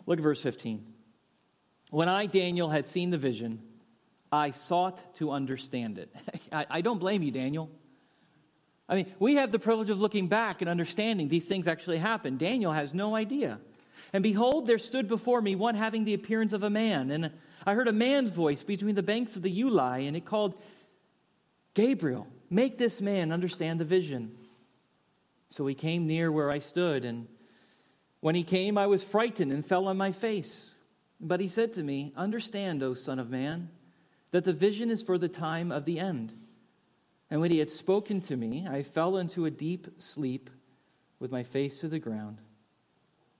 [0.05, 0.85] Look at verse 15.
[1.91, 3.61] When I, Daniel, had seen the vision,
[4.31, 6.13] I sought to understand it.
[6.51, 7.69] I, I don't blame you, Daniel.
[8.89, 12.39] I mean, we have the privilege of looking back and understanding these things actually happened.
[12.39, 13.59] Daniel has no idea.
[14.11, 17.09] And behold, there stood before me one having the appearance of a man.
[17.09, 17.31] And
[17.65, 20.55] I heard a man's voice between the banks of the Ulai, and it called,
[21.73, 24.35] Gabriel, make this man understand the vision.
[25.53, 27.27] So he came near where I stood, and
[28.21, 30.73] when he came, I was frightened and fell on my face.
[31.21, 33.69] But he said to me, Understand, O Son of Man,
[34.31, 36.33] that the vision is for the time of the end.
[37.29, 40.49] And when he had spoken to me, I fell into a deep sleep
[41.19, 42.39] with my face to the ground.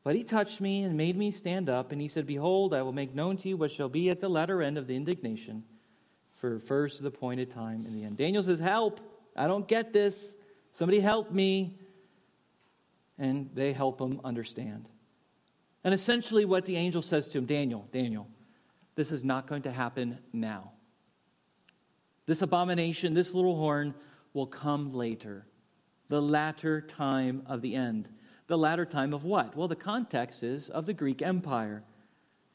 [0.03, 2.93] But he touched me and made me stand up, and he said, Behold, I will
[2.93, 5.63] make known to you what shall be at the latter end of the indignation,
[6.37, 8.17] for to the appointed time in the end.
[8.17, 8.99] Daniel says, Help!
[9.35, 10.35] I don't get this.
[10.71, 11.79] Somebody help me.
[13.17, 14.87] And they help him understand.
[15.83, 18.27] And essentially, what the angel says to him Daniel, Daniel,
[18.95, 20.71] this is not going to happen now.
[22.25, 23.93] This abomination, this little horn,
[24.33, 25.45] will come later,
[26.07, 28.07] the latter time of the end.
[28.47, 29.55] The latter time of what?
[29.55, 31.83] Well, the context is of the Greek Empire.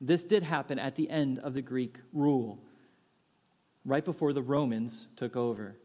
[0.01, 2.59] This did happen at the end of the Greek rule,
[3.85, 5.77] right before the Romans took over.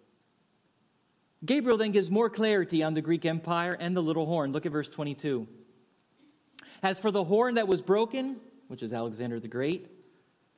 [1.46, 4.52] Gabriel then gives more clarity on the Greek Empire and the little horn.
[4.52, 5.48] Look at verse 22.
[6.82, 9.90] As for the horn that was broken, which is Alexander the Great,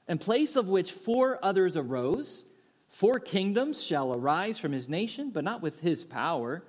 [0.08, 2.46] in place of which four others arose,
[2.88, 6.64] four kingdoms shall arise from his nation, but not with his power.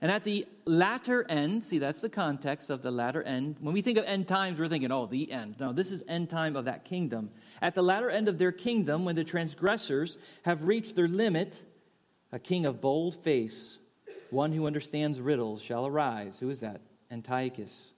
[0.00, 3.56] And at the latter end, see, that's the context of the latter end.
[3.60, 5.56] When we think of end times, we're thinking, oh, the end.
[5.60, 7.30] No, this is end time of that kingdom.
[7.62, 11.62] At the latter end of their kingdom, when the transgressors have reached their limit,
[12.32, 13.78] a king of bold face,
[14.30, 16.38] one who understands riddles, shall arise.
[16.38, 16.80] Who is that?
[17.10, 17.94] Antiochus.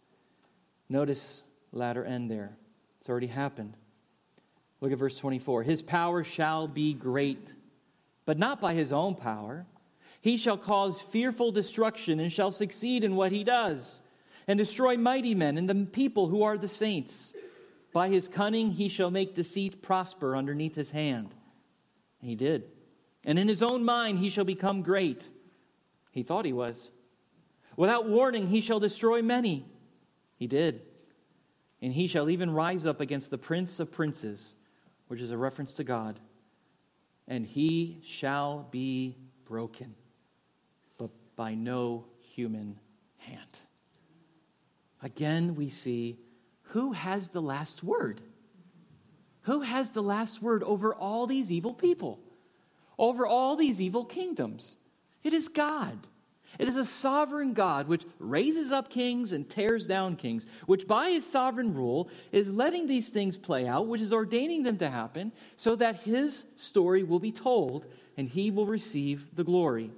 [0.88, 2.56] Notice latter end there.
[2.98, 3.76] It's already happened.
[4.80, 5.62] Look at verse 24.
[5.62, 7.52] His power shall be great,
[8.24, 9.66] but not by his own power.
[10.20, 14.00] He shall cause fearful destruction and shall succeed in what he does,
[14.46, 17.32] and destroy mighty men and the people who are the saints.
[17.92, 21.34] By his cunning he shall make deceit prosper underneath his hand.
[22.20, 22.64] he did.
[23.24, 25.28] And in his own mind he shall become great.
[26.10, 26.90] He thought he was.
[27.76, 29.66] Without warning he shall destroy many.
[30.36, 30.82] He did.
[31.82, 34.54] And he shall even rise up against the prince of princes,
[35.08, 36.18] which is a reference to God.
[37.28, 39.94] And he shall be broken
[40.98, 42.78] but by no human
[43.18, 43.60] hand.
[45.02, 46.18] Again, we see
[46.62, 48.20] who has the last word?
[49.42, 52.20] Who has the last word over all these evil people,
[53.00, 54.76] over all these evil kingdoms?
[55.24, 55.98] It is God.
[56.58, 61.10] It is a sovereign God which raises up kings and tears down kings, which by
[61.10, 65.32] his sovereign rule is letting these things play out, which is ordaining them to happen,
[65.56, 67.86] so that his story will be told
[68.16, 69.90] and he will receive the glory.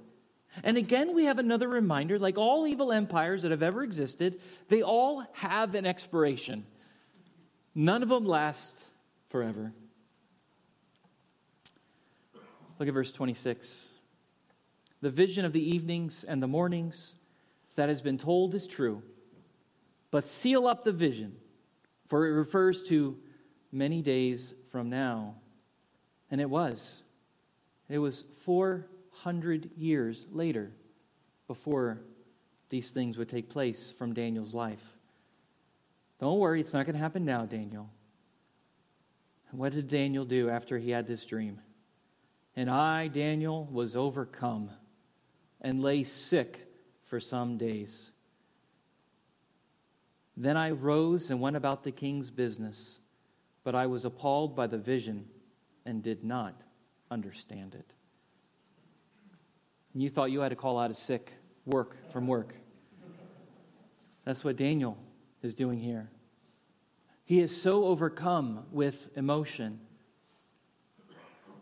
[0.63, 4.39] And again, we have another reminder like all evil empires that have ever existed,
[4.69, 6.65] they all have an expiration.
[7.75, 8.85] None of them last
[9.29, 9.73] forever.
[12.79, 13.87] Look at verse 26.
[15.01, 17.15] The vision of the evenings and the mornings
[17.75, 19.01] that has been told is true,
[20.11, 21.35] but seal up the vision,
[22.07, 23.17] for it refers to
[23.71, 25.35] many days from now.
[26.31, 27.03] And it was.
[27.89, 30.71] It was four hundred years later
[31.47, 32.01] before
[32.69, 34.83] these things would take place from Daniel's life.
[36.19, 37.89] Don't worry, it's not going to happen now, Daniel.
[39.51, 41.59] And what did Daniel do after he had this dream?
[42.55, 44.69] And I, Daniel, was overcome
[45.61, 46.67] and lay sick
[47.05, 48.11] for some days.
[50.35, 52.99] Then I rose and went about the king's business,
[53.63, 55.25] but I was appalled by the vision
[55.85, 56.61] and did not
[57.11, 57.93] understand it
[59.93, 61.31] and you thought you had to call out a sick
[61.65, 62.53] work from work.
[64.25, 64.97] That's what Daniel
[65.41, 66.09] is doing here.
[67.25, 69.79] He is so overcome with emotion,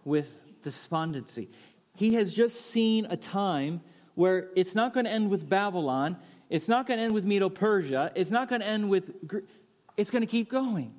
[0.06, 1.50] with despondency.
[1.96, 3.82] He has just seen a time
[4.16, 6.18] where it's not going to end with Babylon,
[6.50, 9.12] it's not going to end with Medo Persia, it's not going to end with,
[9.98, 10.94] it's going to keep going.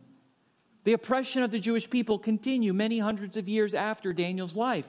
[0.85, 4.89] The oppression of the Jewish people continue many hundreds of years after Daniel's life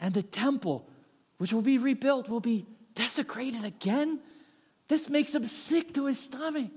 [0.00, 0.88] and the temple,
[1.38, 4.18] which will be rebuilt, will be desecrated again.
[4.88, 6.72] This makes him sick to his stomach.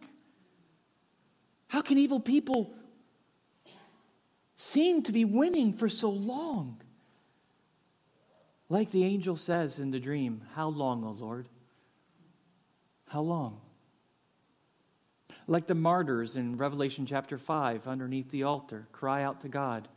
[1.68, 2.74] How can evil people
[4.56, 6.82] seem to be winning for so long?
[8.70, 11.48] Like the angel says in the dream, How long, O Lord?
[13.08, 13.62] How long?
[15.48, 19.88] Like the martyrs in Revelation chapter 5 underneath the altar, cry out to God,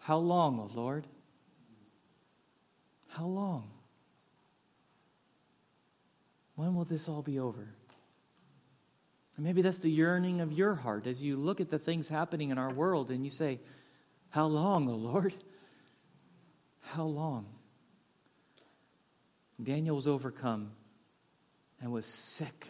[0.00, 1.06] How long, O Lord?
[3.08, 3.70] How long?
[6.56, 7.75] When will this all be over?
[9.44, 12.58] Maybe that's the yearning of your heart as you look at the things happening in
[12.58, 13.60] our world and you say,
[14.30, 15.34] How long, O Lord?
[16.80, 17.46] How long?
[19.62, 20.72] Daniel was overcome
[21.80, 22.66] and was sick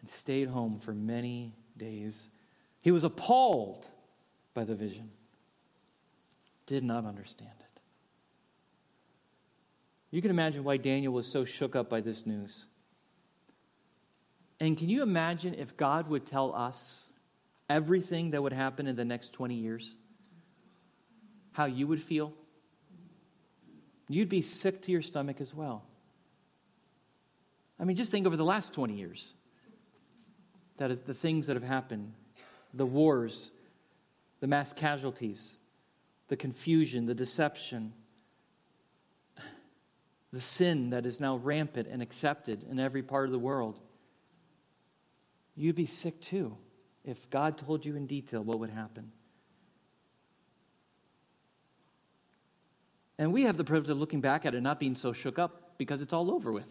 [0.00, 2.28] and stayed home for many days.
[2.80, 3.86] He was appalled
[4.52, 5.10] by the vision,
[6.66, 7.80] did not understand it.
[10.10, 12.66] You can imagine why Daniel was so shook up by this news.
[14.60, 17.08] And can you imagine if God would tell us
[17.68, 19.94] everything that would happen in the next 20 years?
[21.52, 22.32] How you would feel?
[24.08, 25.84] You'd be sick to your stomach as well.
[27.78, 29.34] I mean, just think over the last 20 years.
[30.76, 32.12] That is the things that have happened
[32.72, 33.52] the wars,
[34.40, 35.58] the mass casualties,
[36.28, 37.92] the confusion, the deception,
[40.32, 43.78] the sin that is now rampant and accepted in every part of the world.
[45.56, 46.56] You'd be sick too
[47.04, 49.12] if God told you in detail what would happen.
[53.18, 55.78] And we have the privilege of looking back at it not being so shook up
[55.78, 56.66] because it's all over with.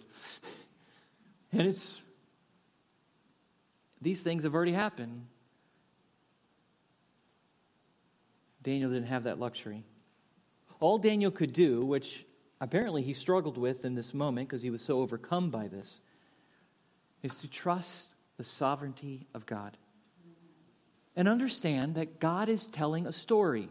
[1.54, 2.02] and it's,
[4.02, 5.28] these things have already happened.
[8.62, 9.84] Daniel didn't have that luxury.
[10.80, 12.26] All Daniel could do, which
[12.60, 16.02] apparently he struggled with in this moment because he was so overcome by this,
[17.22, 18.13] is to trust
[18.44, 19.78] the sovereignty of God
[21.16, 23.70] and understand that God is telling a story.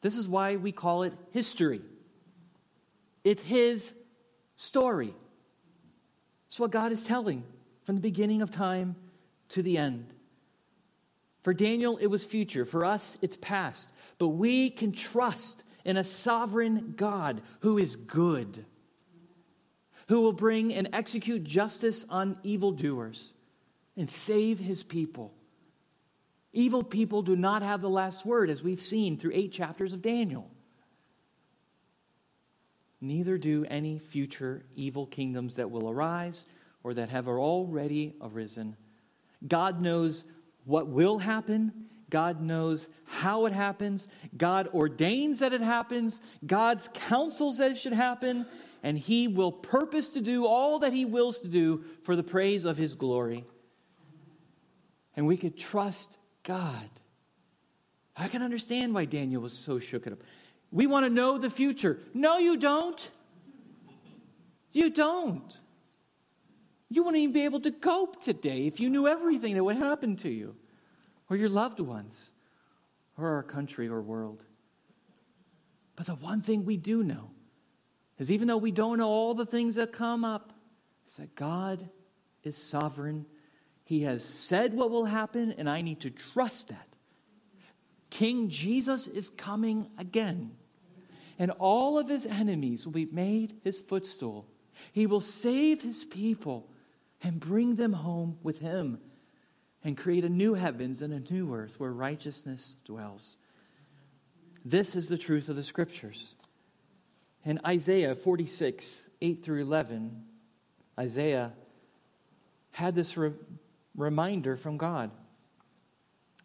[0.00, 1.82] This is why we call it history.
[3.22, 3.92] It's his
[4.56, 5.14] story.
[6.48, 7.44] It's what God is telling
[7.84, 8.96] from the beginning of time
[9.50, 10.12] to the end.
[11.44, 12.64] For Daniel, it was future.
[12.64, 13.92] For us, it's past.
[14.18, 18.64] But we can trust in a sovereign God who is good,
[20.12, 23.32] who will bring and execute justice on evildoers
[23.96, 25.32] and save his people.
[26.52, 30.02] Evil people do not have the last word, as we've seen through eight chapters of
[30.02, 30.50] Daniel.
[33.00, 36.44] Neither do any future evil kingdoms that will arise
[36.84, 38.76] or that have already arisen.
[39.48, 40.24] God knows
[40.66, 41.86] what will happen.
[42.10, 44.08] God knows how it happens.
[44.36, 46.20] God ordains that it happens.
[46.44, 48.44] God's counsels that it should happen.
[48.82, 52.64] And He will purpose to do all that He wills to do for the praise
[52.64, 53.44] of His glory.
[55.16, 56.88] And we could trust God.
[58.16, 60.18] I can understand why Daniel was so shook up.
[60.70, 61.98] We want to know the future.
[62.14, 63.10] No, you don't.
[64.72, 65.56] You don't.
[66.88, 70.16] You wouldn't even be able to cope today if you knew everything that would happen
[70.16, 70.54] to you,
[71.30, 72.30] or your loved ones,
[73.16, 74.44] or our country or world.
[75.96, 77.30] But the one thing we do know
[78.18, 80.52] is even though we don't know all the things that come up,
[81.08, 81.88] is that God
[82.42, 83.26] is sovereign
[83.92, 86.88] he has said what will happen, and I need to trust that.
[88.08, 90.52] King Jesus is coming again,
[91.38, 94.46] and all of his enemies will be made his footstool.
[94.92, 96.70] He will save his people
[97.22, 98.98] and bring them home with him
[99.84, 103.36] and create a new heavens and a new earth where righteousness dwells.
[104.64, 106.34] This is the truth of the scriptures.
[107.44, 110.22] In Isaiah 46, 8 through 11,
[110.98, 111.52] Isaiah
[112.70, 113.32] had this re-
[113.96, 115.10] reminder from God.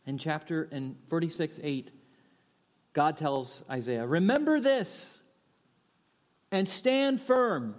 [0.05, 1.91] In chapter in 46 8,
[2.93, 5.19] God tells Isaiah, Remember this
[6.51, 7.75] and stand firm.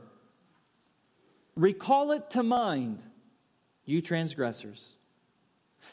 [1.56, 3.02] Recall it to mind,
[3.84, 4.96] you transgressors.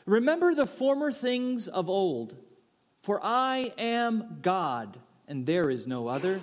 [0.05, 2.35] Remember the former things of old,
[3.01, 6.41] for I am God, and there is no other.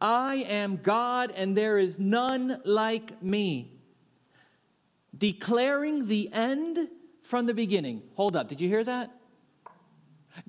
[0.00, 3.72] I am God, and there is none like me
[5.16, 6.88] declaring the end
[7.22, 8.02] from the beginning.
[8.14, 9.10] Hold up, did you hear that?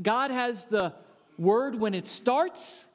[0.01, 0.93] God has the
[1.37, 2.85] word when it starts,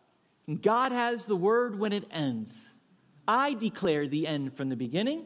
[0.47, 2.69] and God has the word when it ends.
[3.29, 5.25] I declare the end from the beginning,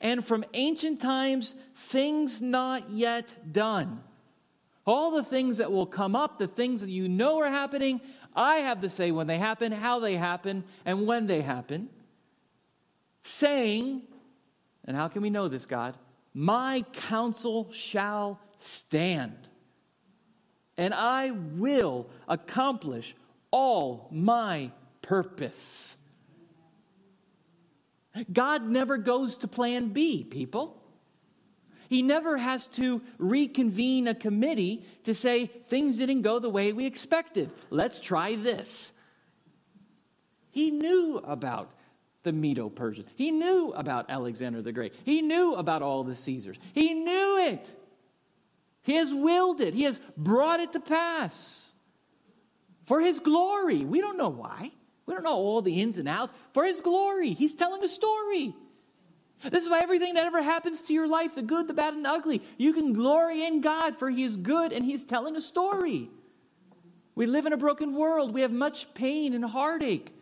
[0.00, 4.02] and from ancient times, things not yet done.
[4.84, 8.00] All the things that will come up, the things that you know are happening,
[8.34, 11.88] I have to say when they happen, how they happen, and when they happen.
[13.24, 14.02] Saying,
[14.84, 15.96] and how can we know this, God?
[16.34, 19.36] My counsel shall stand,
[20.76, 23.14] and I will accomplish
[23.50, 24.70] all my
[25.02, 25.96] purpose.
[28.32, 30.81] God never goes to plan B, people.
[31.92, 36.86] He never has to reconvene a committee to say things didn't go the way we
[36.86, 37.50] expected.
[37.68, 38.92] Let's try this.
[40.52, 41.70] He knew about
[42.22, 43.10] the Medo Persians.
[43.14, 44.94] He knew about Alexander the Great.
[45.04, 46.56] He knew about all the Caesars.
[46.72, 47.68] He knew it.
[48.84, 51.72] He has willed it, He has brought it to pass
[52.86, 53.84] for His glory.
[53.84, 54.70] We don't know why.
[55.04, 56.32] We don't know all the ins and outs.
[56.54, 57.34] For His glory.
[57.34, 58.54] He's telling a story.
[59.50, 62.04] This is why everything that ever happens to your life, the good, the bad, and
[62.04, 65.36] the ugly, you can glory in God for He is good and He is telling
[65.36, 66.10] a story.
[67.14, 68.32] We live in a broken world.
[68.32, 70.14] We have much pain and heartache.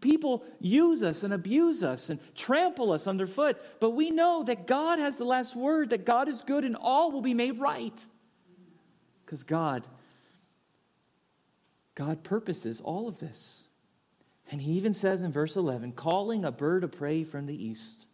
[0.00, 4.98] People use us and abuse us and trample us underfoot, but we know that God
[4.98, 7.94] has the last word, that God is good and all will be made right.
[9.24, 9.86] Because God,
[11.94, 13.64] God purposes all of this.
[14.50, 18.06] And he even says in verse 11, calling a bird of prey from the east,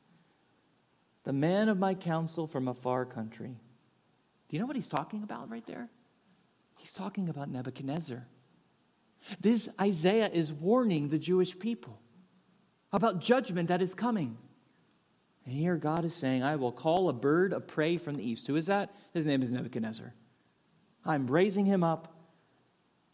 [1.29, 3.55] the man of my counsel from a far country.
[4.49, 5.91] Do you know what he's talking about right there?
[6.79, 8.27] He's talking about Nebuchadnezzar.
[9.39, 12.01] This Isaiah is warning the Jewish people
[12.95, 14.39] about judgment that is coming.
[15.45, 18.47] And here God is saying, I will call a bird of prey from the east.
[18.47, 18.95] Who is that?
[19.13, 20.15] His name is Nebuchadnezzar.
[21.05, 22.17] I'm raising him up,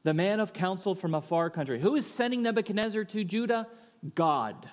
[0.05, 1.81] the man of counsel from a far country.
[1.81, 3.67] Who is sending Nebuchadnezzar to Judah?
[4.15, 4.71] God.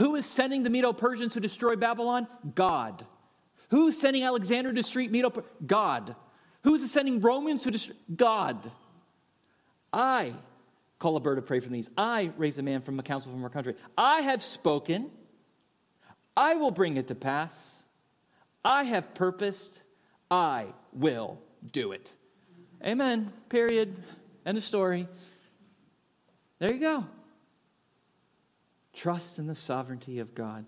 [0.00, 2.26] Who is sending the Medo Persians to destroy Babylon?
[2.54, 3.04] God.
[3.68, 5.44] Who is sending Alexander to street Medo?
[5.66, 6.16] God.
[6.64, 7.94] Who is sending Romans to destroy?
[8.16, 8.70] God.
[9.92, 10.32] I
[10.98, 11.90] call a bird of prey from these.
[11.98, 13.74] I raise a man from a council from our country.
[13.98, 15.10] I have spoken.
[16.34, 17.82] I will bring it to pass.
[18.64, 19.82] I have purposed.
[20.30, 21.38] I will
[21.72, 22.14] do it.
[22.82, 23.34] Amen.
[23.50, 23.94] Period.
[24.46, 25.08] End of story.
[26.58, 27.04] There you go.
[28.92, 30.66] Trust in the sovereignty of God.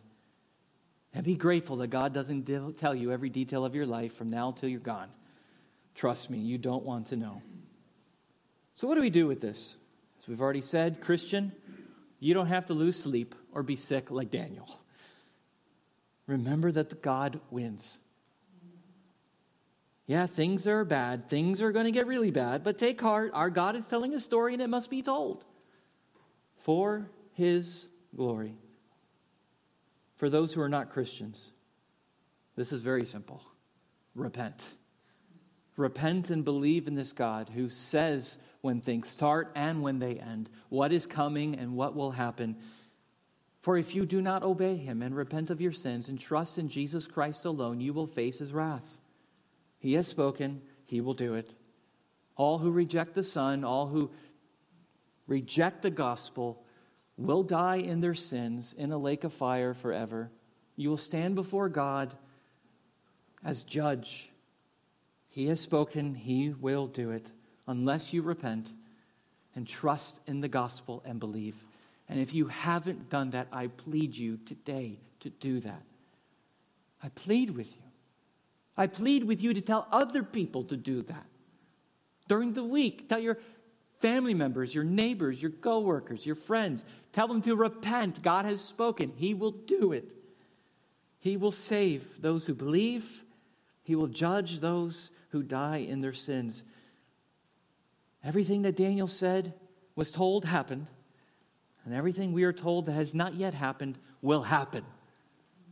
[1.14, 4.48] And be grateful that God doesn't tell you every detail of your life from now
[4.48, 5.08] until you're gone.
[5.94, 7.42] Trust me, you don't want to know.
[8.74, 9.76] So, what do we do with this?
[10.20, 11.52] As we've already said, Christian,
[12.18, 14.80] you don't have to lose sleep or be sick like Daniel.
[16.26, 17.98] Remember that God wins.
[20.06, 21.28] Yeah, things are bad.
[21.28, 23.32] Things are going to get really bad, but take heart.
[23.34, 25.44] Our God is telling a story and it must be told
[26.58, 28.56] for his glory.
[30.16, 31.52] For those who are not Christians,
[32.56, 33.42] this is very simple
[34.14, 34.64] repent.
[35.76, 40.50] Repent and believe in this God who says when things start and when they end,
[40.68, 42.56] what is coming and what will happen.
[43.62, 46.68] For if you do not obey him and repent of your sins and trust in
[46.68, 48.98] Jesus Christ alone, you will face his wrath.
[49.78, 51.50] He has spoken, he will do it.
[52.36, 54.10] All who reject the Son, all who
[55.26, 56.64] reject the gospel,
[57.16, 60.30] will die in their sins in a lake of fire forever.
[60.76, 62.14] You will stand before God
[63.44, 64.30] as judge
[65.32, 67.26] he has spoken, He will do it
[67.66, 68.70] unless you repent
[69.56, 71.56] and trust in the gospel and believe.
[72.08, 75.82] And if you haven't done that, I plead you today to do that.
[77.02, 77.82] I plead with you.
[78.76, 81.26] I plead with you to tell other people to do that.
[82.28, 83.38] During the week, tell your
[84.02, 88.22] family members, your neighbors, your coworkers, your friends, tell them to repent.
[88.22, 89.12] God has spoken.
[89.16, 90.04] He will do it.
[91.20, 93.22] He will save those who believe.
[93.84, 96.62] He will judge those who die in their sins.
[98.24, 99.54] Everything that Daniel said
[99.94, 100.88] was told happened,
[101.84, 104.84] and everything we are told that has not yet happened will happen.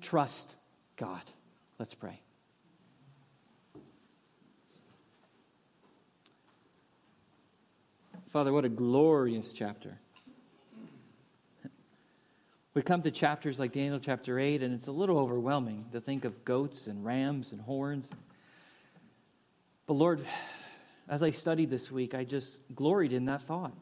[0.01, 0.55] Trust
[0.97, 1.23] God.
[1.79, 2.21] Let's pray.
[8.31, 9.99] Father, what a glorious chapter.
[12.75, 16.25] We come to chapters like Daniel chapter 8, and it's a little overwhelming to think
[16.25, 18.09] of goats and rams and horns.
[19.87, 20.25] But Lord,
[21.09, 23.75] as I studied this week, I just gloried in that thought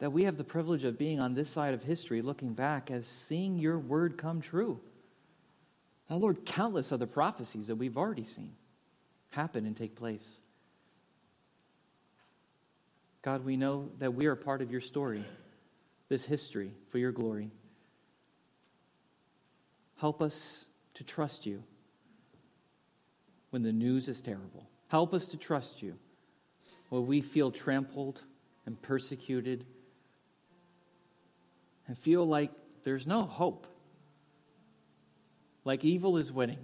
[0.00, 3.06] that we have the privilege of being on this side of history, looking back as
[3.06, 4.80] seeing your word come true.
[6.10, 8.56] Now, Lord, countless other prophecies that we've already seen
[9.30, 10.40] happen and take place.
[13.22, 15.24] God, we know that we are part of your story,
[16.08, 17.52] this history, for your glory.
[19.96, 20.64] Help us
[20.94, 21.62] to trust you
[23.50, 24.68] when the news is terrible.
[24.88, 25.96] Help us to trust you
[26.88, 28.20] when we feel trampled
[28.66, 29.64] and persecuted
[31.86, 32.50] and feel like
[32.82, 33.68] there's no hope,
[35.64, 36.58] like evil is winning.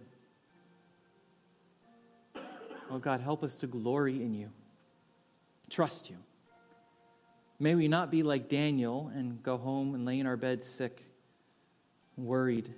[2.91, 4.51] Oh God, help us to glory in you,
[5.71, 6.17] trust you.
[7.61, 11.03] May we not be like Daniel and go home and lay in our bed sick,
[12.17, 12.73] worried.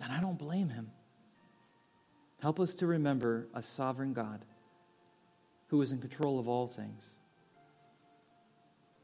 [0.00, 0.90] And I don't blame him.
[2.40, 4.44] Help us to remember a sovereign God
[5.68, 7.18] who is in control of all things.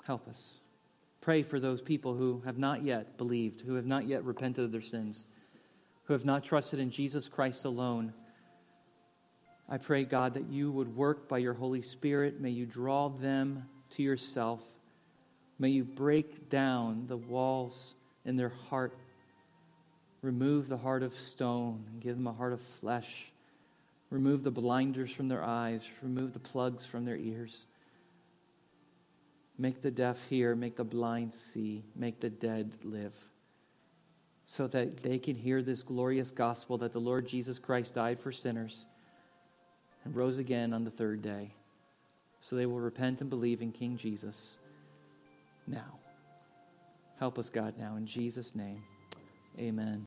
[0.04, 0.58] Help us.
[1.22, 4.72] Pray for those people who have not yet believed, who have not yet repented of
[4.72, 5.26] their sins,
[6.04, 8.12] who have not trusted in Jesus Christ alone.
[9.68, 12.40] I pray, God, that you would work by your Holy Spirit.
[12.40, 13.64] May you draw them
[13.96, 14.60] to yourself.
[15.58, 18.96] May you break down the walls in their heart.
[20.22, 23.30] Remove the heart of stone and give them a heart of flesh.
[24.10, 25.82] Remove the blinders from their eyes.
[26.02, 27.66] Remove the plugs from their ears.
[29.58, 30.54] Make the deaf hear.
[30.54, 31.84] Make the blind see.
[31.94, 33.12] Make the dead live.
[34.46, 38.32] So that they can hear this glorious gospel that the Lord Jesus Christ died for
[38.32, 38.86] sinners
[40.04, 41.52] and rose again on the third day.
[42.42, 44.56] So they will repent and believe in King Jesus
[45.66, 45.98] now.
[47.18, 47.96] Help us, God, now.
[47.96, 48.82] In Jesus' name,
[49.58, 49.98] amen.